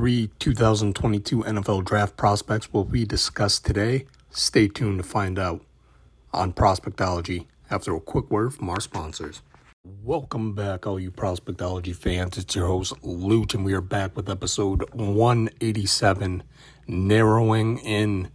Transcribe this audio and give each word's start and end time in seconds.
three 0.00 0.30
2022 0.38 1.42
NFL 1.42 1.84
draft 1.84 2.16
prospects 2.16 2.72
will 2.72 2.86
be 2.86 3.04
discussed 3.04 3.66
today. 3.66 4.06
Stay 4.30 4.66
tuned 4.66 4.96
to 4.96 5.04
find 5.04 5.38
out 5.38 5.60
on 6.32 6.54
Prospectology 6.54 7.44
after 7.70 7.94
a 7.94 8.00
quick 8.00 8.30
word 8.30 8.54
from 8.54 8.70
our 8.70 8.80
sponsors. 8.80 9.42
Welcome 10.02 10.54
back, 10.54 10.86
all 10.86 10.98
you 10.98 11.10
Prospectology 11.10 11.94
fans. 11.94 12.38
It's 12.38 12.56
your 12.56 12.66
host, 12.66 12.94
Luch, 13.02 13.52
and 13.52 13.62
we 13.62 13.74
are 13.74 13.82
back 13.82 14.16
with 14.16 14.30
episode 14.30 14.88
187, 14.94 16.44
narrowing 16.86 17.76
in 17.80 18.30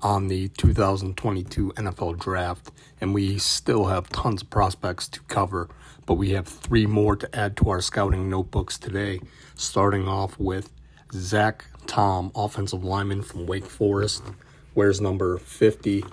on 0.00 0.28
the 0.28 0.48
2022 0.48 1.72
NFL 1.76 2.18
draft. 2.18 2.70
And 2.98 3.12
we 3.12 3.36
still 3.36 3.84
have 3.84 4.08
tons 4.08 4.40
of 4.40 4.48
prospects 4.48 5.06
to 5.08 5.20
cover, 5.24 5.68
but 6.06 6.14
we 6.14 6.30
have 6.30 6.48
three 6.48 6.86
more 6.86 7.14
to 7.14 7.36
add 7.36 7.58
to 7.58 7.68
our 7.68 7.82
scouting 7.82 8.30
notebooks 8.30 8.78
today, 8.78 9.20
starting 9.54 10.08
off 10.08 10.38
with 10.38 10.72
Zach 11.12 11.64
Tom, 11.86 12.30
offensive 12.34 12.84
lineman 12.84 13.22
from 13.22 13.46
Wake 13.46 13.66
Forest. 13.66 14.22
Wears 14.74 15.00
number 15.00 15.38
50, 15.38 16.04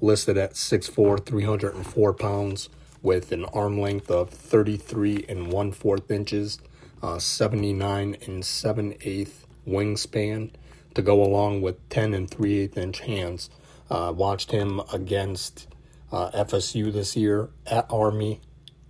listed 0.00 0.36
at 0.36 0.54
6'4, 0.54 1.24
304 1.24 2.12
pounds, 2.14 2.68
with 3.02 3.32
an 3.32 3.44
arm 3.46 3.80
length 3.80 4.10
of 4.10 4.30
33 4.30 5.24
and 5.28 5.52
1 5.52 5.72
4th 5.72 6.10
inches, 6.10 6.58
uh, 7.02 7.18
79 7.18 8.16
and 8.26 8.44
7 8.44 8.94
8 9.00 9.28
wingspan 9.66 10.50
to 10.94 11.02
go 11.02 11.22
along 11.22 11.62
with 11.62 11.88
10 11.88 12.14
and 12.14 12.30
3 12.30 12.58
8 12.58 12.76
inch 12.76 13.00
hands. 13.00 13.50
Uh, 13.88 14.12
watched 14.14 14.50
him 14.50 14.80
against 14.92 15.66
uh, 16.12 16.30
FSU 16.32 16.92
this 16.92 17.16
year, 17.16 17.50
at 17.66 17.86
Army, 17.90 18.40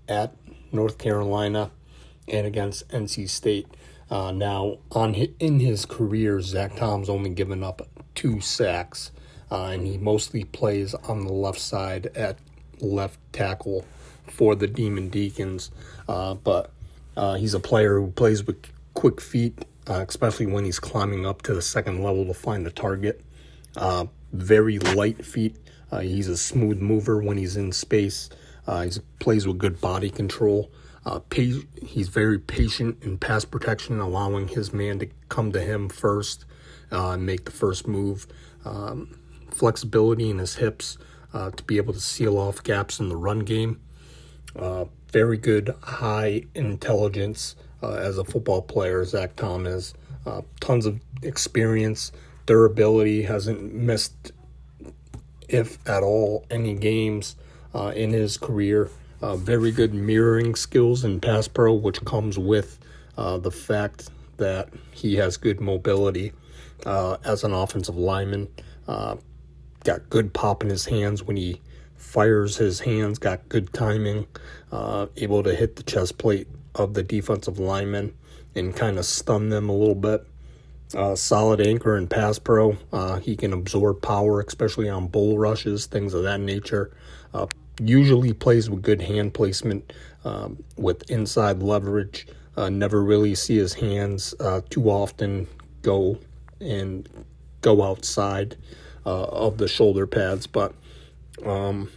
at 0.08 0.34
North 0.72 0.98
Carolina, 0.98 1.70
and 2.28 2.46
against 2.46 2.88
NC 2.88 3.28
State. 3.28 3.66
Uh, 4.10 4.32
now, 4.32 4.78
on 4.90 5.14
his, 5.14 5.28
in 5.38 5.60
his 5.60 5.86
career, 5.86 6.40
Zach 6.40 6.74
Tom's 6.76 7.08
only 7.08 7.30
given 7.30 7.62
up 7.62 7.82
two 8.14 8.40
sacks, 8.40 9.12
uh, 9.50 9.66
and 9.66 9.86
he 9.86 9.98
mostly 9.98 10.44
plays 10.44 10.94
on 10.94 11.24
the 11.26 11.32
left 11.32 11.60
side 11.60 12.06
at 12.16 12.38
left 12.80 13.18
tackle 13.32 13.84
for 14.26 14.56
the 14.56 14.66
Demon 14.66 15.10
Deacons. 15.10 15.70
Uh, 16.08 16.34
but 16.34 16.72
uh, 17.16 17.34
he's 17.34 17.54
a 17.54 17.60
player 17.60 18.00
who 18.00 18.10
plays 18.10 18.44
with 18.44 18.60
quick 18.94 19.20
feet, 19.20 19.64
uh, 19.88 20.04
especially 20.08 20.46
when 20.46 20.64
he's 20.64 20.80
climbing 20.80 21.24
up 21.24 21.42
to 21.42 21.54
the 21.54 21.62
second 21.62 22.02
level 22.02 22.26
to 22.26 22.34
find 22.34 22.66
the 22.66 22.70
target. 22.70 23.20
Uh, 23.76 24.06
very 24.32 24.78
light 24.78 25.24
feet. 25.24 25.56
he's 26.00 26.28
a 26.28 26.36
smooth 26.36 26.80
mover 26.80 27.22
when 27.22 27.36
he's 27.36 27.56
in 27.56 27.70
space. 27.70 28.28
he 28.66 28.90
plays 29.20 29.46
with 29.46 29.58
good 29.58 29.80
body 29.80 30.10
control. 30.10 30.70
Uh, 31.10 31.18
he's 31.34 32.06
very 32.06 32.38
patient 32.38 33.02
in 33.02 33.18
pass 33.18 33.44
protection, 33.44 33.98
allowing 33.98 34.46
his 34.46 34.72
man 34.72 35.00
to 35.00 35.08
come 35.28 35.50
to 35.50 35.60
him 35.60 35.88
first 35.88 36.44
uh, 36.92 37.10
and 37.10 37.26
make 37.26 37.44
the 37.44 37.50
first 37.50 37.88
move. 37.88 38.28
Um, 38.64 39.18
flexibility 39.50 40.30
in 40.30 40.38
his 40.38 40.54
hips 40.54 40.98
uh, 41.34 41.50
to 41.50 41.64
be 41.64 41.78
able 41.78 41.92
to 41.94 42.00
seal 42.00 42.38
off 42.38 42.62
gaps 42.62 43.00
in 43.00 43.08
the 43.08 43.16
run 43.16 43.40
game. 43.40 43.80
Uh, 44.54 44.84
very 45.10 45.36
good 45.36 45.74
high 45.82 46.44
intelligence 46.54 47.56
uh, 47.82 47.94
as 47.94 48.16
a 48.16 48.24
football 48.24 48.62
player, 48.62 49.04
Zach 49.04 49.34
Thomas. 49.34 49.94
Uh, 50.24 50.42
tons 50.60 50.86
of 50.86 51.00
experience, 51.24 52.12
durability, 52.46 53.22
hasn't 53.22 53.74
missed, 53.74 54.30
if 55.48 55.76
at 55.88 56.04
all, 56.04 56.46
any 56.52 56.76
games 56.76 57.34
in 57.74 58.10
his 58.10 58.36
career. 58.36 58.90
Uh, 59.22 59.36
very 59.36 59.70
good 59.70 59.92
mirroring 59.92 60.54
skills 60.54 61.04
in 61.04 61.20
pass 61.20 61.46
pro, 61.46 61.74
which 61.74 62.02
comes 62.04 62.38
with 62.38 62.78
uh, 63.16 63.36
the 63.38 63.50
fact 63.50 64.08
that 64.38 64.68
he 64.92 65.16
has 65.16 65.36
good 65.36 65.60
mobility 65.60 66.32
uh, 66.86 67.16
as 67.24 67.44
an 67.44 67.52
offensive 67.52 67.96
lineman. 67.96 68.48
Uh, 68.88 69.16
got 69.84 70.08
good 70.10 70.32
pop 70.32 70.62
in 70.62 70.70
his 70.70 70.86
hands 70.86 71.22
when 71.22 71.36
he 71.36 71.60
fires 71.96 72.56
his 72.56 72.80
hands, 72.80 73.18
got 73.18 73.48
good 73.48 73.72
timing, 73.72 74.26
uh, 74.72 75.06
able 75.16 75.42
to 75.42 75.54
hit 75.54 75.76
the 75.76 75.82
chest 75.82 76.18
plate 76.18 76.48
of 76.74 76.94
the 76.94 77.02
defensive 77.02 77.58
lineman 77.58 78.14
and 78.54 78.74
kind 78.74 78.98
of 78.98 79.04
stun 79.04 79.48
them 79.48 79.68
a 79.68 79.72
little 79.72 79.94
bit. 79.94 80.26
Uh, 80.94 81.14
solid 81.14 81.60
anchor 81.60 81.94
and 81.96 82.10
pass 82.10 82.38
pro. 82.38 82.76
Uh, 82.92 83.20
he 83.20 83.36
can 83.36 83.52
absorb 83.52 84.02
power, 84.02 84.40
especially 84.40 84.88
on 84.88 85.06
bull 85.06 85.38
rushes, 85.38 85.86
things 85.86 86.14
of 86.14 86.24
that 86.24 86.40
nature. 86.40 86.90
Uh, 87.32 87.46
usually 87.80 88.32
plays 88.32 88.68
with 88.70 88.82
good 88.82 89.02
hand 89.02 89.34
placement, 89.34 89.92
um, 90.24 90.62
with 90.76 91.10
inside 91.10 91.62
leverage. 91.62 92.26
Uh, 92.56 92.68
never 92.68 93.02
really 93.02 93.34
see 93.34 93.56
his 93.56 93.74
hands 93.74 94.34
uh, 94.40 94.60
too 94.68 94.90
often 94.90 95.46
go 95.82 96.18
and 96.60 97.08
go 97.62 97.82
outside 97.82 98.56
uh, 99.06 99.24
of 99.24 99.58
the 99.58 99.68
shoulder 99.68 100.06
pads, 100.06 100.46
but 100.46 100.74
um, 101.44 101.90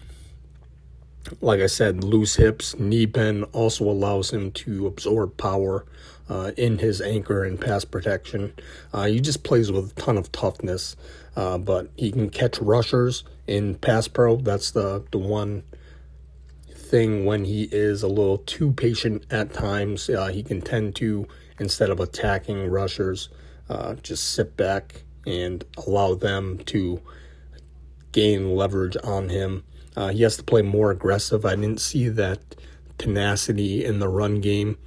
like 1.41 1.61
I 1.61 1.67
said, 1.67 2.03
loose 2.03 2.35
hips, 2.35 2.77
knee 2.77 3.05
bend 3.05 3.45
also 3.51 3.85
allows 3.85 4.31
him 4.31 4.51
to 4.51 4.87
absorb 4.87 5.37
power 5.37 5.85
uh, 6.29 6.51
in 6.57 6.77
his 6.77 7.01
anchor 7.01 7.43
and 7.43 7.59
pass 7.59 7.85
protection. 7.85 8.53
Uh, 8.93 9.05
he 9.05 9.19
just 9.19 9.43
plays 9.43 9.71
with 9.71 9.91
a 9.91 10.01
ton 10.01 10.17
of 10.17 10.31
toughness, 10.31 10.95
uh, 11.35 11.57
but 11.57 11.89
he 11.95 12.11
can 12.11 12.29
catch 12.29 12.59
rushers 12.59 13.23
in 13.47 13.75
pass 13.75 14.07
pro. 14.07 14.37
That's 14.37 14.71
the, 14.71 15.05
the 15.11 15.17
one 15.17 15.63
thing 16.93 17.25
when 17.25 17.45
he 17.45 17.63
is 17.71 18.03
a 18.03 18.07
little 18.07 18.37
too 18.39 18.71
patient 18.71 19.25
at 19.31 19.53
times. 19.53 20.09
Uh, 20.09 20.27
he 20.27 20.43
can 20.43 20.61
tend 20.61 20.95
to, 20.97 21.27
instead 21.59 21.89
of 21.89 21.99
attacking 21.99 22.69
rushers, 22.69 23.29
uh, 23.69 23.95
just 23.95 24.31
sit 24.31 24.55
back 24.55 25.03
and 25.25 25.63
allow 25.87 26.13
them 26.13 26.59
to 26.65 27.01
gain 28.11 28.55
leverage 28.55 28.95
on 29.03 29.29
him. 29.29 29.63
Uh, 29.95 30.09
he 30.09 30.23
has 30.23 30.37
to 30.37 30.43
play 30.43 30.61
more 30.61 30.91
aggressive. 30.91 31.45
I 31.45 31.55
didn't 31.55 31.81
see 31.81 32.09
that 32.09 32.39
tenacity 32.97 33.83
in 33.83 33.99
the 33.99 34.07
run 34.07 34.41
game, 34.41 34.77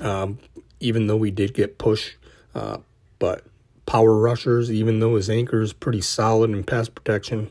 um, 0.00 0.38
even 0.80 1.06
though 1.06 1.16
we 1.16 1.30
did 1.30 1.54
get 1.54 1.78
push. 1.78 2.14
Uh, 2.54 2.78
but 3.18 3.44
power 3.86 4.16
rushers, 4.16 4.70
even 4.70 5.00
though 5.00 5.16
his 5.16 5.30
anchor 5.30 5.60
is 5.60 5.72
pretty 5.72 6.00
solid 6.00 6.50
in 6.50 6.64
pass 6.64 6.88
protection 6.88 7.50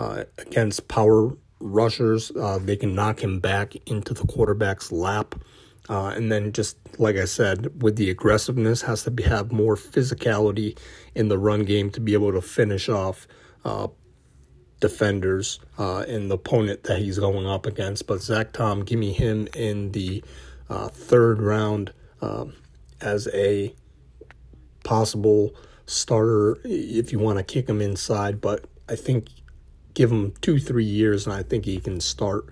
uh, 0.00 0.24
against 0.38 0.88
power 0.88 1.36
rushers, 1.58 2.32
uh, 2.34 2.58
they 2.58 2.74
can 2.74 2.94
knock 2.94 3.22
him 3.22 3.38
back 3.38 3.74
into 3.86 4.14
the 4.14 4.26
quarterback's 4.26 4.90
lap. 4.90 5.34
Uh, 5.90 6.06
and 6.16 6.32
then, 6.32 6.52
just 6.52 6.78
like 6.98 7.16
I 7.16 7.26
said, 7.26 7.82
with 7.82 7.96
the 7.96 8.08
aggressiveness, 8.08 8.80
has 8.82 9.02
to 9.04 9.10
be, 9.10 9.24
have 9.24 9.52
more 9.52 9.76
physicality 9.76 10.78
in 11.14 11.28
the 11.28 11.36
run 11.36 11.64
game 11.64 11.90
to 11.90 12.00
be 12.00 12.14
able 12.14 12.32
to 12.32 12.40
finish 12.40 12.88
off 12.88 13.28
uh, 13.66 13.88
defenders 14.78 15.60
uh, 15.78 16.04
and 16.08 16.30
the 16.30 16.36
opponent 16.36 16.84
that 16.84 17.00
he's 17.00 17.18
going 17.18 17.46
up 17.46 17.66
against. 17.66 18.06
But 18.06 18.22
Zach 18.22 18.54
Tom, 18.54 18.84
give 18.84 18.98
me 18.98 19.12
him 19.12 19.48
in 19.54 19.92
the 19.92 20.24
third 20.92 21.42
round 21.42 21.92
um, 22.22 22.54
as 23.02 23.28
a 23.34 23.74
possible 24.82 25.54
starter 25.84 26.56
if 26.64 27.12
you 27.12 27.18
want 27.18 27.36
to 27.36 27.44
kick 27.44 27.68
him 27.68 27.82
inside. 27.82 28.40
But 28.40 28.64
I 28.88 28.96
think 28.96 29.28
give 29.94 30.10
him 30.10 30.32
two, 30.40 30.58
three 30.58 30.84
years, 30.84 31.26
and 31.26 31.34
I 31.34 31.42
think 31.42 31.64
he 31.64 31.80
can 31.80 32.00
start 32.00 32.46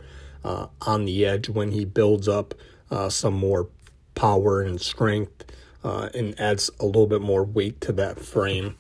uh, 0.44 0.66
on 0.82 1.04
the 1.04 1.26
edge 1.26 1.48
when 1.48 1.72
he 1.72 1.84
builds 1.84 2.28
up 2.28 2.54
uh, 2.90 3.08
some 3.08 3.34
more 3.34 3.68
power 4.14 4.62
and 4.62 4.80
strength 4.80 5.44
uh, 5.84 6.08
and 6.14 6.38
adds 6.40 6.70
a 6.80 6.86
little 6.86 7.06
bit 7.06 7.20
more 7.20 7.44
weight 7.44 7.80
to 7.82 7.92
that 7.92 8.18
frame. 8.18 8.76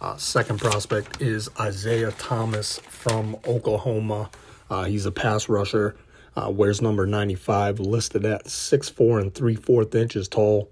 Uh, 0.00 0.16
second 0.16 0.60
prospect 0.60 1.22
is 1.22 1.48
Isaiah 1.58 2.12
Thomas 2.12 2.78
from 2.80 3.36
Oklahoma. 3.46 4.30
Uh, 4.68 4.84
he's 4.84 5.06
a 5.06 5.12
pass 5.12 5.48
rusher, 5.48 5.96
uh, 6.36 6.50
wears 6.50 6.82
number 6.82 7.06
95, 7.06 7.80
listed 7.80 8.24
at 8.26 8.44
6'4 8.44 9.22
and 9.22 9.34
3 9.34 9.54
4 9.54 9.86
inches 9.94 10.28
tall, 10.28 10.70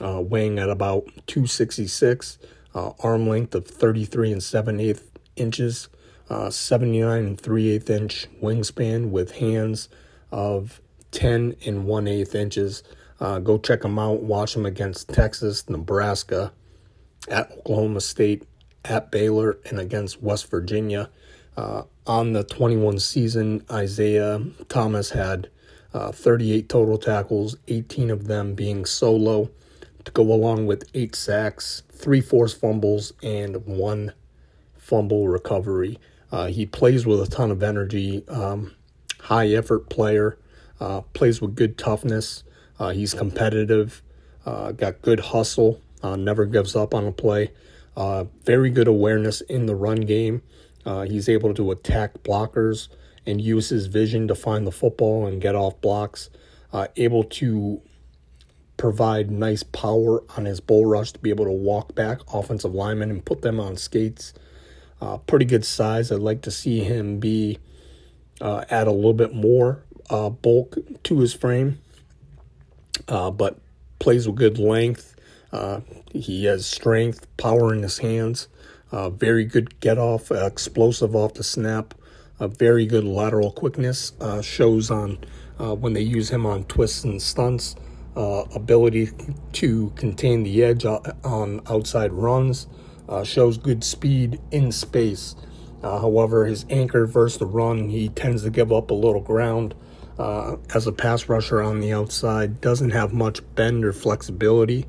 uh, 0.00 0.20
weighing 0.20 0.58
at 0.58 0.70
about 0.70 1.04
266, 1.26 2.38
uh, 2.74 2.92
arm 3.00 3.28
length 3.28 3.54
of 3.54 3.66
33 3.66 4.32
and 4.32 4.42
7 4.42 4.78
8 4.78 5.00
inches, 5.42 5.88
uh, 6.30 6.48
79 6.48 7.26
and 7.26 7.40
3 7.40 7.70
8 7.70 7.90
inch 7.90 8.26
wingspan 8.40 9.10
with 9.10 9.32
hands 9.32 9.88
of 10.30 10.80
10 11.10 11.56
and 11.66 11.84
1 11.84 12.08
8 12.08 12.34
inches. 12.34 12.82
go 13.18 13.58
check 13.58 13.82
them 13.82 13.98
out, 13.98 14.22
watch 14.22 14.54
them 14.54 14.64
against 14.64 15.08
Texas, 15.08 15.68
Nebraska, 15.68 16.52
at 17.28 17.52
Oklahoma 17.52 18.00
State, 18.00 18.44
at 18.84 19.10
Baylor 19.10 19.58
and 19.66 19.78
against 19.78 20.22
West 20.22 20.50
Virginia. 20.50 21.10
Uh, 21.56 21.82
on 22.06 22.32
the 22.32 22.44
21 22.44 22.98
season, 22.98 23.64
Isaiah 23.70 24.42
Thomas 24.68 25.10
had 25.10 25.50
uh, 25.92 26.10
38 26.10 26.68
total 26.68 26.98
tackles, 26.98 27.56
18 27.68 28.10
of 28.10 28.26
them 28.26 28.54
being 28.54 28.84
solo, 28.84 29.50
to 30.04 30.12
go 30.12 30.22
along 30.32 30.66
with 30.66 30.88
eight 30.94 31.14
sacks, 31.14 31.82
three 31.92 32.20
forced 32.20 32.58
fumbles, 32.58 33.12
and 33.22 33.64
one 33.66 34.12
fumble 34.92 35.26
recovery. 35.26 35.98
Uh, 36.30 36.48
he 36.48 36.66
plays 36.66 37.06
with 37.06 37.18
a 37.18 37.26
ton 37.26 37.50
of 37.50 37.62
energy, 37.62 38.22
um, 38.28 38.74
high 39.20 39.48
effort 39.48 39.88
player, 39.88 40.38
uh, 40.80 41.00
plays 41.14 41.40
with 41.40 41.54
good 41.54 41.78
toughness. 41.78 42.44
Uh, 42.78 42.90
he's 42.90 43.14
competitive, 43.14 44.02
Uh, 44.44 44.72
got 44.72 45.00
good 45.02 45.20
hustle, 45.20 45.80
uh, 46.02 46.16
never 46.16 46.44
gives 46.44 46.74
up 46.76 46.92
on 46.92 47.06
a 47.06 47.12
play. 47.12 47.52
Uh, 47.96 48.24
very 48.44 48.70
good 48.70 48.88
awareness 48.88 49.40
in 49.42 49.66
the 49.66 49.74
run 49.74 50.00
game. 50.00 50.42
He's 51.06 51.28
able 51.28 51.54
to 51.54 51.70
attack 51.70 52.22
blockers 52.24 52.88
and 53.24 53.40
use 53.40 53.68
his 53.70 53.86
vision 53.86 54.26
to 54.28 54.34
find 54.34 54.66
the 54.66 54.72
football 54.72 55.26
and 55.26 55.40
get 55.40 55.54
off 55.54 55.80
blocks. 55.80 56.28
Able 56.96 57.24
to 57.24 57.80
provide 58.76 59.30
nice 59.30 59.62
power 59.62 60.24
on 60.36 60.44
his 60.44 60.60
bull 60.60 60.86
rush 60.86 61.12
to 61.12 61.20
be 61.20 61.30
able 61.30 61.44
to 61.44 61.58
walk 61.70 61.94
back 61.94 62.18
offensive 62.34 62.74
linemen 62.74 63.10
and 63.10 63.24
put 63.24 63.42
them 63.42 63.60
on 63.60 63.76
skates. 63.76 64.34
Uh, 65.02 65.16
pretty 65.18 65.44
good 65.44 65.64
size. 65.64 66.12
I'd 66.12 66.20
like 66.20 66.42
to 66.42 66.50
see 66.52 66.84
him 66.84 67.18
be 67.18 67.58
uh, 68.40 68.64
add 68.70 68.86
a 68.86 68.92
little 68.92 69.14
bit 69.14 69.34
more 69.34 69.82
uh, 70.08 70.30
bulk 70.30 70.76
to 71.02 71.18
his 71.18 71.34
frame, 71.34 71.80
uh, 73.08 73.32
but 73.32 73.58
plays 73.98 74.28
with 74.28 74.36
good 74.36 74.60
length. 74.60 75.16
Uh, 75.50 75.80
he 76.12 76.44
has 76.44 76.66
strength, 76.66 77.26
power 77.36 77.74
in 77.74 77.82
his 77.82 77.98
hands. 77.98 78.46
Uh, 78.92 79.10
very 79.10 79.44
good 79.44 79.80
get 79.80 79.98
off, 79.98 80.30
explosive 80.30 81.16
off 81.16 81.34
the 81.34 81.42
snap. 81.42 81.94
A 82.38 82.46
very 82.46 82.86
good 82.86 83.04
lateral 83.04 83.50
quickness 83.50 84.12
shows 84.42 84.88
on 84.88 85.18
when 85.56 85.94
they 85.94 86.00
use 86.00 86.30
him 86.30 86.46
on 86.46 86.62
twists 86.64 87.02
and 87.02 87.20
stunts. 87.20 87.74
Ability 88.14 89.10
to 89.54 89.90
contain 89.96 90.44
the 90.44 90.62
edge 90.62 90.84
on 90.84 91.60
outside 91.68 92.12
runs, 92.12 92.68
uh, 93.08 93.24
shows 93.24 93.58
good 93.58 93.84
speed 93.84 94.40
in 94.50 94.72
space. 94.72 95.34
Uh, 95.82 95.98
however, 95.98 96.46
his 96.46 96.64
anchor 96.70 97.06
versus 97.06 97.38
the 97.38 97.46
run, 97.46 97.88
he 97.88 98.08
tends 98.10 98.42
to 98.44 98.50
give 98.50 98.72
up 98.72 98.90
a 98.90 98.94
little 98.94 99.20
ground. 99.20 99.74
Uh, 100.18 100.56
as 100.74 100.86
a 100.86 100.92
pass 100.92 101.28
rusher 101.28 101.60
on 101.62 101.80
the 101.80 101.92
outside, 101.92 102.60
doesn't 102.60 102.90
have 102.90 103.12
much 103.12 103.40
bend 103.54 103.84
or 103.84 103.92
flexibility. 103.92 104.86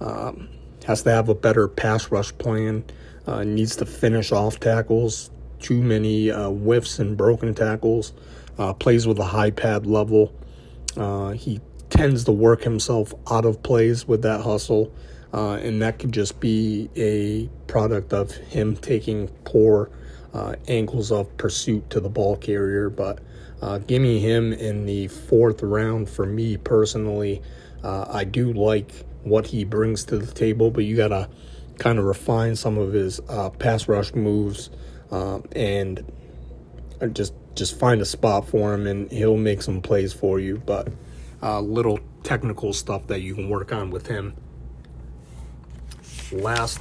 Um, 0.00 0.48
has 0.86 1.02
to 1.02 1.10
have 1.10 1.28
a 1.28 1.34
better 1.34 1.66
pass 1.66 2.10
rush 2.10 2.36
plan. 2.38 2.84
Uh, 3.26 3.44
needs 3.44 3.76
to 3.76 3.86
finish 3.86 4.30
off 4.30 4.60
tackles. 4.60 5.30
Too 5.58 5.82
many 5.82 6.30
uh, 6.30 6.50
whiffs 6.50 6.98
and 6.98 7.16
broken 7.16 7.54
tackles. 7.54 8.12
plays 8.78 9.06
with 9.06 9.18
a 9.18 9.24
high 9.24 9.50
pad 9.50 9.86
level. 9.86 10.32
he 11.34 11.60
tends 11.90 12.24
to 12.24 12.32
work 12.32 12.62
himself 12.62 13.12
out 13.30 13.44
of 13.44 13.62
plays 13.62 14.06
with 14.06 14.22
that 14.22 14.42
hustle. 14.42 14.92
Uh, 15.32 15.54
and 15.54 15.82
that 15.82 15.98
could 15.98 16.12
just 16.12 16.40
be 16.40 16.88
a 16.96 17.48
product 17.70 18.12
of 18.12 18.32
him 18.32 18.76
taking 18.76 19.28
poor 19.44 19.90
uh, 20.32 20.54
angles 20.68 21.12
of 21.12 21.36
pursuit 21.36 21.88
to 21.90 22.00
the 22.00 22.08
ball 22.08 22.36
carrier. 22.36 22.88
But 22.88 23.20
uh, 23.60 23.78
give 23.78 24.00
me 24.00 24.20
him 24.20 24.52
in 24.52 24.86
the 24.86 25.08
fourth 25.08 25.62
round 25.62 26.08
for 26.08 26.24
me 26.24 26.56
personally. 26.56 27.42
Uh, 27.82 28.06
I 28.08 28.24
do 28.24 28.52
like 28.52 28.92
what 29.22 29.46
he 29.46 29.64
brings 29.64 30.04
to 30.04 30.18
the 30.18 30.32
table, 30.32 30.70
but 30.70 30.84
you 30.84 30.96
got 30.96 31.08
to 31.08 31.28
kind 31.78 31.98
of 31.98 32.04
refine 32.04 32.56
some 32.56 32.78
of 32.78 32.92
his 32.92 33.20
uh, 33.28 33.50
pass 33.50 33.86
rush 33.86 34.14
moves 34.14 34.70
uh, 35.10 35.40
and 35.52 36.04
just 37.12 37.34
just 37.54 37.78
find 37.78 38.00
a 38.00 38.04
spot 38.04 38.48
for 38.48 38.72
him, 38.72 38.86
and 38.86 39.10
he'll 39.10 39.36
make 39.36 39.62
some 39.62 39.82
plays 39.82 40.12
for 40.12 40.38
you. 40.38 40.62
But 40.64 40.88
little 41.42 41.98
technical 42.22 42.72
stuff 42.72 43.08
that 43.08 43.20
you 43.20 43.34
can 43.34 43.48
work 43.48 43.72
on 43.72 43.90
with 43.90 44.06
him. 44.06 44.34
Last 46.30 46.80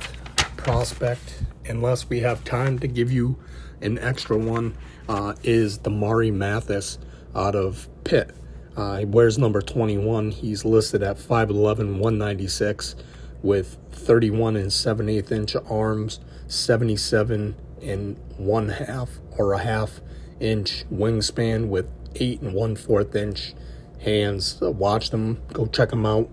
prospect, 0.57 1.43
unless 1.65 2.09
we 2.09 2.19
have 2.19 2.43
time 2.43 2.79
to 2.79 2.87
give 2.87 3.09
you 3.09 3.39
an 3.81 3.97
extra 3.97 4.37
one, 4.37 4.77
uh, 5.07 5.35
is 5.41 5.79
Damarri 5.79 6.33
Mathis 6.33 6.97
out 7.33 7.55
of 7.55 7.87
Pitt. 8.03 8.35
Uh, 8.75 8.97
he 8.97 9.05
wears 9.05 9.37
number 9.37 9.61
21. 9.61 10.31
He's 10.31 10.65
listed 10.65 11.01
at 11.01 11.17
5'11, 11.17 11.99
196 11.99 12.95
with 13.41 13.77
31 13.91 14.57
and 14.57 14.73
7 14.73 15.07
8 15.07 15.31
inch 15.31 15.55
arms, 15.69 16.19
77 16.47 17.55
and 17.81 18.17
1 18.35 18.69
half 18.69 19.09
or 19.37 19.53
a 19.53 19.59
half 19.59 20.01
inch 20.41 20.83
wingspan 20.91 21.69
with 21.69 21.89
8 22.15 22.41
and 22.41 22.53
1 22.53 22.75
4th 22.75 23.15
inch 23.15 23.53
hands. 24.01 24.59
Watch 24.59 25.11
them, 25.11 25.41
go 25.53 25.67
check 25.67 25.89
them 25.91 26.05
out. 26.05 26.29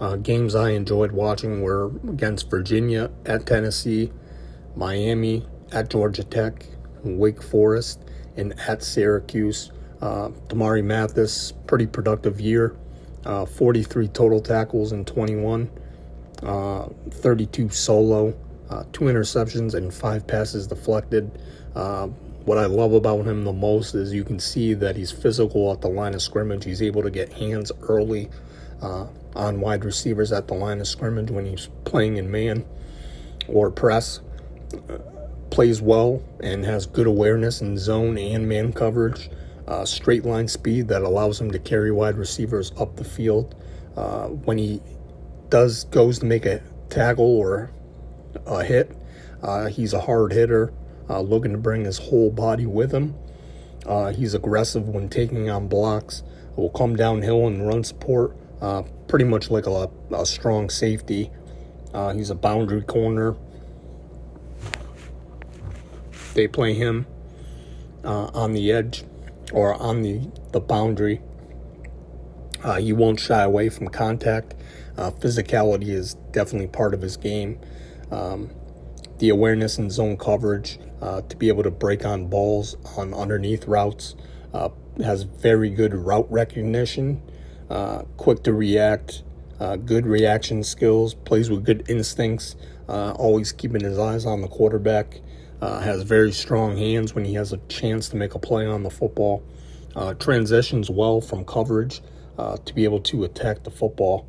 Uh, 0.00 0.16
games 0.16 0.54
I 0.54 0.70
enjoyed 0.70 1.12
watching 1.12 1.62
were 1.62 1.86
against 2.08 2.50
Virginia 2.50 3.10
at 3.26 3.46
Tennessee, 3.46 4.12
Miami 4.74 5.46
at 5.72 5.90
Georgia 5.90 6.24
Tech, 6.24 6.66
Wake 7.04 7.42
Forest, 7.42 8.00
and 8.36 8.58
at 8.60 8.82
Syracuse. 8.82 9.70
Uh, 10.00 10.28
Damarri 10.48 10.84
Mathis, 10.84 11.52
pretty 11.66 11.86
productive 11.86 12.40
year. 12.40 12.76
Uh, 13.24 13.46
43 13.46 14.08
total 14.08 14.40
tackles 14.40 14.92
in 14.92 15.04
21, 15.04 15.70
uh, 16.42 16.88
32 17.10 17.70
solo, 17.70 18.34
uh, 18.68 18.84
two 18.92 19.04
interceptions, 19.04 19.74
and 19.74 19.94
five 19.94 20.26
passes 20.26 20.66
deflected. 20.66 21.38
Uh, 21.74 22.08
what 22.44 22.58
I 22.58 22.66
love 22.66 22.92
about 22.92 23.24
him 23.24 23.44
the 23.44 23.52
most 23.52 23.94
is 23.94 24.12
you 24.12 24.24
can 24.24 24.38
see 24.38 24.74
that 24.74 24.96
he's 24.96 25.10
physical 25.10 25.72
at 25.72 25.80
the 25.80 25.88
line 25.88 26.12
of 26.12 26.20
scrimmage. 26.20 26.64
He's 26.64 26.82
able 26.82 27.02
to 27.02 27.10
get 27.10 27.32
hands 27.32 27.72
early 27.82 28.28
uh, 28.82 29.06
on 29.34 29.60
wide 29.60 29.84
receivers 29.84 30.32
at 30.32 30.48
the 30.48 30.54
line 30.54 30.80
of 30.80 30.86
scrimmage 30.86 31.30
when 31.30 31.46
he's 31.46 31.68
playing 31.84 32.16
in 32.16 32.30
man 32.30 32.64
or 33.48 33.70
press. 33.70 34.20
Uh, 34.88 34.98
plays 35.50 35.80
well 35.80 36.20
and 36.40 36.64
has 36.64 36.84
good 36.84 37.06
awareness 37.06 37.60
in 37.60 37.78
zone 37.78 38.18
and 38.18 38.48
man 38.48 38.72
coverage. 38.72 39.30
Uh, 39.68 39.84
straight 39.84 40.24
line 40.24 40.48
speed 40.48 40.88
that 40.88 41.02
allows 41.02 41.40
him 41.40 41.50
to 41.50 41.58
carry 41.58 41.92
wide 41.92 42.16
receivers 42.16 42.72
up 42.78 42.96
the 42.96 43.04
field. 43.04 43.54
Uh, 43.96 44.26
when 44.26 44.58
he 44.58 44.80
does 45.48 45.84
goes 45.84 46.18
to 46.18 46.26
make 46.26 46.44
a 46.44 46.60
tackle 46.90 47.36
or 47.38 47.70
a 48.46 48.64
hit, 48.64 48.96
uh, 49.42 49.66
he's 49.66 49.92
a 49.92 50.00
hard 50.00 50.32
hitter 50.32 50.72
uh, 51.08 51.20
looking 51.20 51.52
to 51.52 51.58
bring 51.58 51.84
his 51.84 51.98
whole 51.98 52.30
body 52.30 52.66
with 52.66 52.92
him. 52.92 53.14
Uh, 53.86 54.10
he's 54.10 54.34
aggressive 54.34 54.88
when 54.88 55.08
taking 55.08 55.48
on 55.48 55.68
blocks. 55.68 56.22
Will 56.56 56.70
come 56.70 56.96
downhill 56.96 57.46
and 57.46 57.66
run 57.66 57.84
support, 57.84 58.36
uh, 58.64 58.82
pretty 59.08 59.26
much 59.26 59.50
like 59.50 59.66
a, 59.66 59.90
a 60.12 60.24
strong 60.24 60.70
safety. 60.70 61.30
Uh, 61.92 62.14
he's 62.14 62.30
a 62.30 62.34
boundary 62.34 62.82
corner. 62.82 63.36
They 66.32 66.48
play 66.48 66.72
him 66.72 67.06
uh, 68.04 68.30
on 68.32 68.52
the 68.52 68.72
edge 68.72 69.04
or 69.52 69.74
on 69.74 70.02
the, 70.02 70.20
the 70.52 70.60
boundary. 70.60 71.20
Uh, 72.62 72.76
he 72.76 72.92
won't 72.94 73.20
shy 73.20 73.42
away 73.42 73.68
from 73.68 73.88
contact. 73.88 74.54
physicality 74.96 75.88
is 75.88 76.14
definitely 76.32 76.68
part 76.68 76.94
of 76.94 77.02
his 77.02 77.18
game. 77.18 77.60
Um, 78.10 78.50
the 79.18 79.28
awareness 79.28 79.76
and 79.78 79.92
zone 79.92 80.16
coverage 80.16 80.78
uh, 81.02 81.20
to 81.20 81.36
be 81.36 81.48
able 81.48 81.62
to 81.62 81.70
break 81.70 82.04
on 82.06 82.28
balls 82.28 82.76
on 82.96 83.12
underneath 83.12 83.66
routes. 83.66 84.14
Uh, 84.54 84.70
has 85.02 85.24
very 85.24 85.68
good 85.68 85.92
route 85.92 86.30
recognition, 86.30 87.20
uh, 87.74 88.02
quick 88.16 88.44
to 88.44 88.52
react, 88.52 89.24
uh, 89.58 89.74
good 89.76 90.06
reaction 90.06 90.62
skills, 90.62 91.14
plays 91.14 91.50
with 91.50 91.64
good 91.64 91.84
instincts, 91.88 92.54
uh, 92.88 93.10
always 93.12 93.50
keeping 93.50 93.82
his 93.82 93.98
eyes 93.98 94.24
on 94.24 94.40
the 94.40 94.48
quarterback. 94.48 95.20
Uh, 95.60 95.80
has 95.80 96.02
very 96.02 96.30
strong 96.30 96.76
hands 96.76 97.14
when 97.14 97.24
he 97.24 97.32
has 97.34 97.52
a 97.52 97.56
chance 97.68 98.08
to 98.10 98.16
make 98.16 98.34
a 98.34 98.38
play 98.38 98.66
on 98.66 98.82
the 98.82 98.90
football. 98.90 99.42
transitions 100.18 100.90
well 100.90 101.20
from 101.20 101.44
coverage 101.44 102.02
to 102.64 102.74
be 102.74 102.84
able 102.84 103.00
to 103.00 103.24
attack 103.24 103.62
the 103.62 103.70
football. 103.70 104.26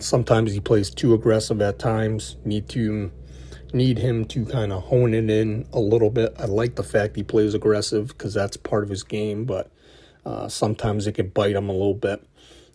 sometimes 0.00 0.52
he 0.52 0.58
plays 0.58 0.90
too 0.90 1.14
aggressive 1.14 1.62
at 1.62 1.78
times. 1.78 2.36
Need 2.44 2.68
to 2.70 3.12
need 3.72 3.98
him 3.98 4.24
to 4.24 4.44
kind 4.46 4.72
of 4.72 4.82
hone 4.84 5.14
it 5.14 5.30
in 5.30 5.66
a 5.72 5.80
little 5.80 6.10
bit. 6.10 6.34
I 6.38 6.46
like 6.46 6.74
the 6.74 6.82
fact 6.82 7.16
he 7.16 7.22
plays 7.22 7.54
aggressive 7.54 8.08
because 8.08 8.34
that's 8.34 8.56
part 8.56 8.82
of 8.82 8.90
his 8.90 9.02
game, 9.02 9.44
but 9.44 9.70
uh, 10.24 10.48
sometimes 10.48 11.06
it 11.06 11.12
can 11.12 11.28
bite 11.28 11.54
him 11.54 11.68
a 11.68 11.72
little 11.72 11.94
bit. 11.94 12.24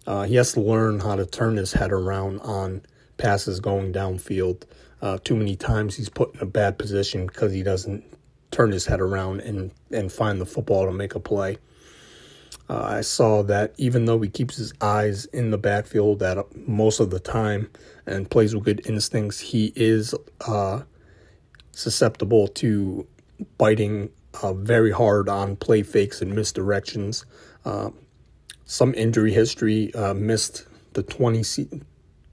Uh, 0.05 0.24
he 0.24 0.36
has 0.36 0.53
to 0.53 0.62
learn 0.62 1.00
how 1.00 1.15
to 1.15 1.25
turn 1.25 1.55
his 1.55 1.74
head 1.74 1.91
around 1.91 2.39
on 2.41 2.81
passes 3.17 3.60
going 3.60 3.93
downfield. 3.93 4.63
Uh, 5.01 5.17
too 5.24 5.36
many 5.36 5.55
times 5.55 5.95
he's 5.95 6.10
put 6.10 6.33
in 6.36 6.41
a 6.41 6.45
bad 6.45 6.77
position 6.77 7.27
because 7.27 7.51
he 7.53 7.63
doesn't 7.63 8.03
turn 8.51 8.72
his 8.72 8.86
head 8.86 9.01
around 9.01 9.41
and, 9.41 9.72
and 9.91 10.12
find 10.12 10.39
the 10.39 10.45
football 10.45 10.86
to 10.86 10.91
make 10.91 11.15
a 11.15 11.19
play. 11.19 11.57
Uh, 12.69 12.81
I 12.81 13.01
saw 13.01 13.43
that 13.43 13.74
even 13.77 14.05
though 14.05 14.22
he 14.22 14.29
keeps 14.29 14.55
his 14.55 14.74
eyes 14.79 15.25
in 15.25 15.51
the 15.51 15.57
backfield 15.57 16.19
that 16.19 16.38
most 16.67 17.00
of 17.00 17.10
the 17.10 17.19
time 17.19 17.69
and 18.05 18.29
plays 18.29 18.55
with 18.55 18.63
good 18.63 18.88
instincts, 18.88 19.39
he 19.39 19.74
is 19.75 20.15
uh, 20.48 20.81
susceptible 21.72 22.48
to 22.50 23.05
biting 23.57 24.10
uh, 24.41 24.53
very 24.53 24.91
hard 24.91 25.27
on 25.27 25.55
play 25.55 25.83
fakes 25.83 26.22
and 26.22 26.33
misdirections. 26.33 27.25
Uh, 27.65 27.89
some 28.65 28.93
injury 28.96 29.34
history 29.34 29.93
uh, 29.93 30.13
missed 30.13 30.65
the 30.93 31.03
20 31.03 31.43
se- 31.43 31.82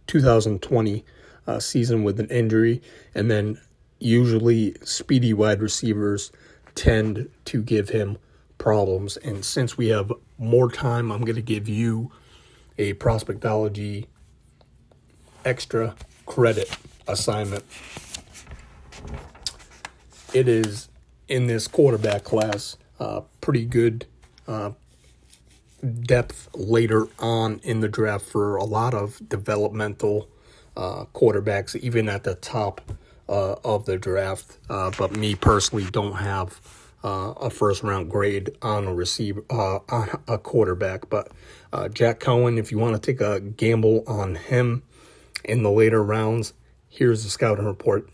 2020 0.07 1.05
uh, 1.47 1.59
season 1.59 2.05
with 2.05 2.21
an 2.21 2.29
injury, 2.29 2.83
and 3.15 3.31
then 3.31 3.61
usually 3.99 4.75
speedy 4.83 5.33
wide 5.33 5.61
receivers 5.61 6.33
tend 6.75 7.29
to 7.45 7.63
give 7.63 7.91
him 7.91 8.19
problems. 8.59 9.17
And 9.19 9.45
since 9.45 9.77
we 9.77 9.89
have 9.89 10.13
more 10.39 10.71
time, 10.71 11.11
I'm 11.11 11.23
going 11.23 11.37
to 11.37 11.43
give 11.43 11.69
you 11.69 12.13
a 12.79 12.95
prospectology 12.95 14.07
extra 15.45 15.95
credit 16.27 16.71
assignment. 17.09 17.65
It 20.33 20.49
is 20.49 20.89
in 21.29 21.47
this 21.47 21.67
quarterback 21.67 22.25
class, 22.25 22.77
uh, 22.99 23.23
pretty 23.41 23.65
good 23.65 24.07
uh, 24.47 24.73
depth 25.81 26.49
later 26.55 27.09
on 27.19 27.61
in 27.63 27.81
the 27.81 27.89
draft 27.89 28.25
for 28.25 28.57
a 28.57 28.65
lot 28.65 28.95
of 28.95 29.21
developmental 29.29 30.29
uh, 30.77 31.05
quarterbacks, 31.15 31.77
even 31.77 32.09
at 32.09 32.25
the 32.25 32.35
top 32.35 32.81
uh, 33.29 33.55
of 33.65 33.87
the 33.87 33.97
draft. 33.99 34.59
Uh, 34.69 34.91
but 34.99 35.17
me 35.17 35.35
personally, 35.35 35.87
don't 35.91 36.15
have 36.15 36.61
uh, 37.03 37.33
a 37.41 37.51
first 37.51 37.83
round 37.83 38.11
grade 38.11 38.57
on 38.63 38.87
a 38.87 38.95
receiver, 38.95 39.45
uh, 39.51 39.79
on 39.89 40.23
a 40.29 40.39
quarterback. 40.39 41.09
But 41.09 41.31
uh, 41.73 41.89
Jack 41.89 42.21
Coan, 42.21 42.59
if 42.59 42.71
you 42.71 42.79
want 42.79 43.01
to 43.01 43.01
take 43.01 43.21
a 43.21 43.41
gamble 43.41 44.05
on 44.07 44.35
him 44.35 44.83
in 45.45 45.63
the 45.63 45.71
later 45.71 46.03
rounds, 46.03 46.53
here's 46.89 47.25
the 47.25 47.31
scouting 47.31 47.67
report 47.67 48.09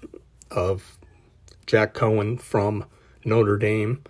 of 0.51 0.99
Jack 1.67 1.95
Coan 1.95 2.41
from 2.41 2.85
Notre 3.25 3.57
Dame. 3.57 4.03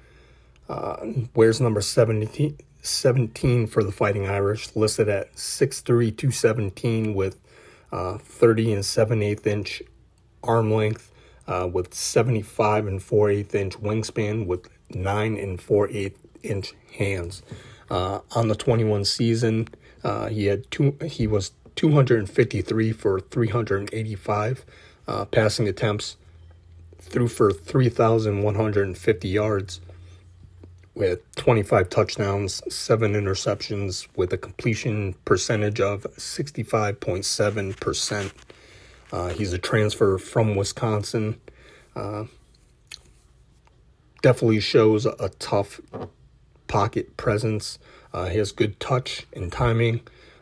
Where's 1.33 1.61
number 1.61 1.81
17, 1.81 2.59
17 2.87 3.67
for 3.67 3.83
the 3.83 3.93
Fighting 3.93 4.27
Irish, 4.29 4.75
listed 4.75 5.09
at 5.09 5.35
6'3", 5.35 5.85
217 5.85 7.15
with 7.15 7.41
uh, 7.93 8.19
30 8.19 8.75
and 8.75 8.85
7 8.85 9.23
8 9.23 9.47
inch 9.47 9.83
arm 10.43 10.73
length, 10.73 11.13
uh, 11.47 11.69
with 11.73 11.95
75 11.95 12.87
and 12.87 13.03
4 13.03 13.31
8 13.31 13.55
inch 13.55 13.79
wingspan, 13.79 14.47
with 14.47 14.69
9 14.91 15.37
and 15.37 15.61
4 15.61 15.89
8 15.91 16.17
inch 16.43 16.75
hands. 16.99 17.43
Uh, 17.91 18.21
on 18.35 18.49
the 18.49 18.55
21 18.55 19.05
season, 19.05 19.69
uh, 20.03 20.27
he 20.27 20.47
had 20.47 20.71
two. 20.71 20.97
He 21.05 21.27
was 21.27 21.53
253 21.77 22.93
for 22.93 23.21
385 23.21 24.65
uh, 25.07 25.25
passing 25.27 25.69
attempts, 25.69 26.17
threw 26.99 27.29
for 27.29 27.53
3,150 27.53 29.29
yards 29.29 29.81
with 30.97 31.21
25 31.37 31.89
touchdowns, 31.91 32.61
seven 32.75 33.13
interceptions, 33.13 34.09
with 34.17 34.33
a 34.33 34.39
completion 34.39 35.15
percentage 35.27 35.81
of 35.81 36.05
65.7%. 36.17 38.33
Uh, 39.13 39.29
he's 39.29 39.53
a 39.53 39.59
transfer 39.59 40.17
from 40.17 40.57
Wisconsin. 40.57 41.39
Uh, 41.95 42.25
definitely 44.23 44.59
shows 44.59 45.05
a, 45.07 45.31
tough 45.39 45.81
pocket 46.67 47.17
presence. 47.19 47.79
Uh, 48.13 48.27
he 48.27 48.39
has 48.39 48.51
good 48.51 48.81
touch 48.81 49.27
and 49.35 49.53
timing 49.53 50.01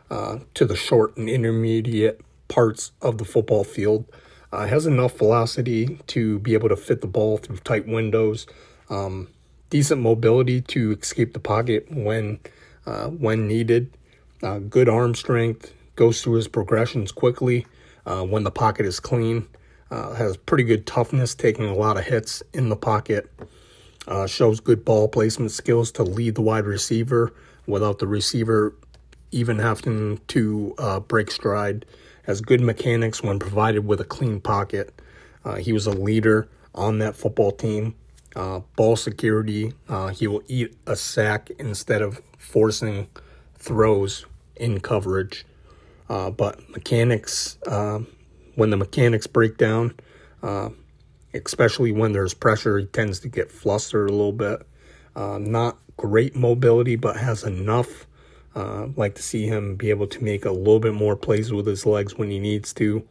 uh, 0.09 0.39
to 0.53 0.65
the 0.65 0.75
short 0.75 1.15
and 1.17 1.29
intermediate 1.29 2.21
parts 2.47 2.93
of 3.01 3.17
the 3.17 3.25
football 3.25 3.65
field. 3.65 4.05
Uh, 4.53 4.67
has 4.67 4.87
enough 4.87 5.17
velocity 5.17 5.99
to 6.07 6.39
be 6.39 6.53
able 6.53 6.69
to 6.69 6.77
fit 6.77 7.01
the 7.01 7.07
ball 7.07 7.37
through 7.37 7.57
tight 7.57 7.85
windows. 7.87 8.47
Um, 8.89 9.27
decent 9.69 10.01
mobility 10.01 10.61
to 10.61 10.93
escape 10.93 11.33
the 11.33 11.39
pocket 11.39 11.85
when 11.89 12.39
uh, 12.85 13.07
when 13.07 13.47
needed. 13.47 13.91
Uh, 14.43 14.59
good 14.59 14.89
arm 14.89 15.15
strength, 15.15 15.73
goes 15.95 16.21
through 16.21 16.35
his 16.35 16.47
progressions 16.47 17.11
quickly 17.11 17.65
uh, 18.05 18.21
when 18.21 18.43
the 18.43 18.51
pocket 18.51 18.85
is 18.85 18.99
clean. 18.99 19.47
Uh, 19.89 20.13
has 20.13 20.35
pretty 20.35 20.63
good 20.63 20.85
toughness, 20.85 21.35
taking 21.35 21.65
a 21.65 21.73
lot 21.73 21.97
of 21.97 22.03
hits 22.03 22.43
in 22.53 22.69
the 22.69 22.75
pocket. 22.75 23.31
Uh, 24.07 24.27
shows 24.27 24.59
good 24.59 24.83
ball 24.83 25.07
placement 25.07 25.51
skills 25.51 25.91
to 25.91 26.03
lead 26.03 26.35
the 26.35 26.41
wide 26.41 26.65
receiver 26.65 27.33
without 27.65 27.99
the 27.99 28.07
receiver 28.07 28.75
even 29.31 29.57
having 29.57 30.19
to 30.27 30.75
uh, 30.77 30.99
break 30.99 31.31
stride. 31.31 31.85
Has 32.23 32.41
good 32.41 32.61
mechanics 32.61 33.23
when 33.23 33.39
provided 33.39 33.85
with 33.85 34.01
a 34.01 34.05
clean 34.05 34.39
pocket. 34.39 34.93
he 35.59 35.71
was 35.71 35.85
a 35.85 35.91
leader 35.91 36.47
on 36.73 36.99
that 36.99 37.15
football 37.15 37.51
team 37.51 37.95
uh, 38.35 38.59
ball 38.75 38.95
security. 38.95 39.73
Uh, 39.87 40.07
he 40.07 40.27
will 40.27 40.43
eat 40.47 40.75
a 40.85 40.95
sack 40.95 41.49
instead 41.57 42.01
of 42.01 42.21
forcing 42.37 43.07
throws 43.57 44.25
in 44.55 44.79
coverage. 44.79 45.45
Uh, 46.09 46.29
but 46.29 46.69
mechanics, 46.69 47.57
uh, 47.67 47.99
when 48.55 48.69
the 48.69 48.77
mechanics 48.77 49.25
break 49.25 49.57
down, 49.57 49.93
uh, 50.43 50.69
especially 51.33 51.91
when 51.91 52.11
there's 52.11 52.33
pressure, 52.33 52.77
he 52.77 52.85
tends 52.85 53.19
to 53.19 53.27
get 53.27 53.51
flustered 53.51 54.09
a 54.09 54.13
little 54.13 54.31
bit. 54.31 54.61
Uh, 55.15 55.37
not 55.39 55.77
great 55.97 56.35
mobility, 56.35 56.95
but 56.95 57.17
has 57.17 57.43
enough. 57.43 58.05
like 58.95 59.15
to 59.15 59.23
see 59.23 59.47
him 59.47 59.75
be 59.75 59.89
able 59.89 60.07
to 60.07 60.23
make 60.23 60.45
a 60.45 60.51
little 60.51 60.79
bit 60.79 60.93
more 60.93 61.15
plays 61.15 61.51
with 61.51 61.65
his 61.65 61.85
legs 61.85 62.17
when 62.17 62.29
he 62.29 62.39
needs 62.39 62.73
to. 62.73 63.03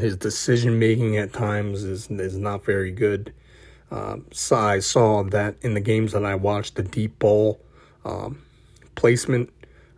his 0.00 0.16
decision 0.16 0.78
making 0.78 1.16
at 1.16 1.32
times 1.32 1.84
is 1.84 2.10
is 2.10 2.36
not 2.36 2.64
very 2.64 2.90
good. 2.90 3.32
Um, 3.90 4.26
I 4.52 4.78
saw 4.78 5.22
that 5.24 5.56
in 5.62 5.74
the 5.74 5.80
games 5.80 6.12
that 6.12 6.24
I 6.24 6.34
watched, 6.34 6.76
the 6.76 6.82
deep 6.82 7.18
ball 7.18 7.60
um, 8.04 8.42
placement, 8.94 9.52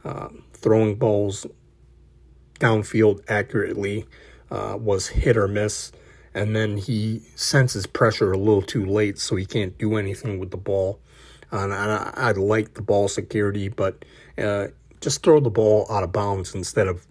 uh, 0.04 0.28
throwing 0.54 0.94
balls 0.94 1.46
downfield 2.58 3.22
accurately 3.28 4.06
uh, 4.50 4.76
was 4.80 5.08
hit 5.08 5.36
or 5.36 5.48
miss. 5.48 5.92
And 6.34 6.56
then 6.56 6.78
he 6.78 7.22
senses 7.34 7.86
pressure 7.86 8.32
a 8.32 8.38
little 8.38 8.62
too 8.62 8.86
late, 8.86 9.18
so 9.18 9.36
he 9.36 9.44
can't 9.44 9.76
do 9.76 9.96
anything 9.96 10.38
with 10.38 10.50
the 10.50 10.56
ball. 10.56 10.98
And 11.50 11.74
I, 11.74 12.10
I 12.16 12.32
like 12.32 12.72
the 12.72 12.80
ball 12.80 13.08
security, 13.08 13.68
but 13.68 14.04
uh, 14.38 14.68
just 15.02 15.22
throw 15.22 15.40
the 15.40 15.50
ball 15.50 15.86
out 15.90 16.02
of 16.02 16.12
bounds 16.12 16.54
instead 16.54 16.86
of 16.86 17.06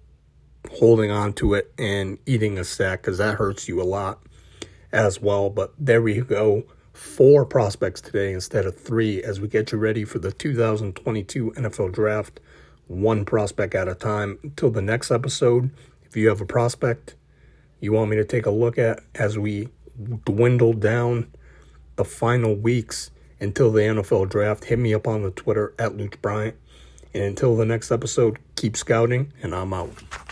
holding 0.71 1.11
on 1.11 1.33
to 1.33 1.53
it 1.53 1.71
and 1.77 2.17
eating 2.25 2.57
a 2.57 2.63
sack 2.63 3.01
because 3.01 3.19
that 3.19 3.35
hurts 3.35 3.67
you 3.67 3.81
a 3.81 3.83
lot 3.83 4.19
as 4.91 5.21
well. 5.21 5.49
But 5.49 5.73
there 5.77 6.01
we 6.01 6.21
go. 6.21 6.63
Four 6.93 7.45
prospects 7.45 8.01
today 8.01 8.33
instead 8.33 8.65
of 8.65 8.77
three 8.77 9.23
as 9.23 9.39
we 9.39 9.47
get 9.47 9.71
you 9.71 9.77
ready 9.77 10.03
for 10.03 10.19
the 10.19 10.31
2022 10.31 11.51
NFL 11.51 11.93
Draft, 11.93 12.39
one 12.87 13.25
prospect 13.25 13.75
at 13.75 13.87
a 13.87 13.95
time. 13.95 14.39
Until 14.43 14.71
the 14.71 14.81
next 14.81 15.09
episode, 15.11 15.71
if 16.03 16.17
you 16.17 16.27
have 16.27 16.41
a 16.41 16.45
prospect 16.45 17.15
you 17.81 17.91
want 17.91 18.11
me 18.11 18.15
to 18.15 18.23
take 18.23 18.45
a 18.45 18.51
look 18.51 18.77
at 18.77 19.03
as 19.15 19.37
we 19.37 19.67
dwindle 20.23 20.73
down 20.73 21.29
the 21.95 22.05
final 22.05 22.55
weeks 22.55 23.11
until 23.39 23.71
the 23.71 23.81
NFL 23.81 24.29
Draft, 24.29 24.65
hit 24.65 24.79
me 24.79 24.93
up 24.93 25.07
on 25.07 25.23
the 25.23 25.31
Twitter 25.31 25.73
at 25.77 25.97
Luke 25.97 26.21
Bryant. 26.21 26.55
And 27.13 27.23
until 27.23 27.57
the 27.57 27.65
next 27.65 27.91
episode, 27.91 28.39
keep 28.55 28.77
scouting, 28.77 29.33
and 29.41 29.53
I'm 29.53 29.73
out. 29.73 30.30